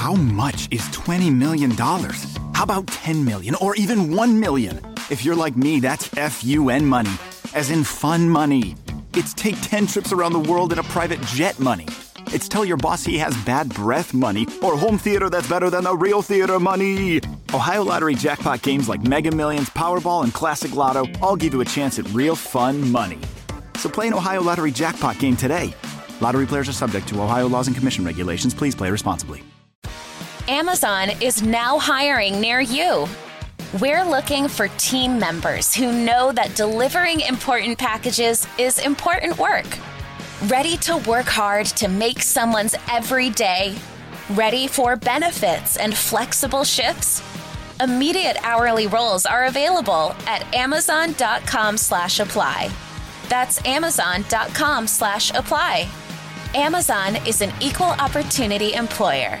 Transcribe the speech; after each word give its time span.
How 0.00 0.14
much 0.14 0.66
is 0.70 0.80
$20 0.96 1.30
million? 1.30 1.72
How 1.72 2.62
about 2.62 2.86
10 2.86 3.22
million 3.22 3.54
or 3.56 3.76
even 3.76 4.16
1 4.16 4.40
million? 4.40 4.80
If 5.10 5.26
you're 5.26 5.36
like 5.36 5.58
me, 5.58 5.78
that's 5.78 6.06
FUN 6.06 6.86
money, 6.86 7.10
as 7.52 7.70
in 7.70 7.84
fun 7.84 8.26
money. 8.26 8.76
It's 9.12 9.34
take 9.34 9.60
10 9.60 9.88
trips 9.88 10.10
around 10.10 10.32
the 10.32 10.38
world 10.38 10.72
in 10.72 10.78
a 10.78 10.82
private 10.84 11.20
jet 11.26 11.60
money. 11.60 11.86
It's 12.32 12.48
tell 12.48 12.64
your 12.64 12.78
boss 12.78 13.04
he 13.04 13.18
has 13.18 13.36
bad 13.44 13.68
breath 13.74 14.14
money 14.14 14.46
or 14.62 14.74
home 14.74 14.96
theater 14.96 15.28
that's 15.28 15.50
better 15.50 15.68
than 15.68 15.84
the 15.84 15.94
real 15.94 16.22
theater 16.22 16.58
money. 16.58 17.20
Ohio 17.52 17.84
Lottery 17.84 18.14
jackpot 18.14 18.62
games 18.62 18.88
like 18.88 19.02
Mega 19.02 19.30
Millions, 19.30 19.68
Powerball, 19.68 20.24
and 20.24 20.32
Classic 20.32 20.74
Lotto 20.74 21.04
all 21.20 21.36
give 21.36 21.52
you 21.52 21.60
a 21.60 21.66
chance 21.76 21.98
at 21.98 22.10
real 22.14 22.34
fun 22.34 22.90
money. 22.90 23.18
So 23.76 23.90
play 23.90 24.06
an 24.06 24.14
Ohio 24.14 24.40
Lottery 24.40 24.70
jackpot 24.70 25.18
game 25.18 25.36
today. 25.36 25.74
Lottery 26.22 26.46
players 26.46 26.70
are 26.70 26.78
subject 26.84 27.06
to 27.08 27.20
Ohio 27.20 27.46
laws 27.50 27.66
and 27.66 27.76
commission 27.76 28.02
regulations. 28.02 28.54
Please 28.54 28.74
play 28.74 28.90
responsibly. 28.90 29.42
Amazon 30.50 31.10
is 31.22 31.44
now 31.44 31.78
hiring 31.78 32.40
near 32.40 32.60
you. 32.60 33.06
We're 33.80 34.02
looking 34.02 34.48
for 34.48 34.66
team 34.78 35.16
members 35.16 35.72
who 35.72 35.92
know 35.92 36.32
that 36.32 36.56
delivering 36.56 37.20
important 37.20 37.78
packages 37.78 38.48
is 38.58 38.80
important 38.80 39.38
work. 39.38 39.68
Ready 40.48 40.76
to 40.78 40.96
work 41.06 41.26
hard 41.26 41.66
to 41.66 41.86
make 41.86 42.20
someone's 42.20 42.74
every 42.90 43.30
day? 43.30 43.76
Ready 44.30 44.66
for 44.66 44.96
benefits 44.96 45.76
and 45.76 45.96
flexible 45.96 46.64
shifts? 46.64 47.22
Immediate 47.80 48.36
hourly 48.42 48.88
roles 48.88 49.26
are 49.26 49.44
available 49.44 50.16
at 50.26 50.42
amazon.com 50.52 51.76
slash 51.76 52.18
apply. 52.18 52.70
That's 53.28 53.64
amazon.com 53.64 54.88
slash 54.88 55.30
apply. 55.32 55.88
Amazon 56.56 57.24
is 57.24 57.40
an 57.40 57.52
equal 57.60 57.94
opportunity 58.00 58.74
employer. 58.74 59.40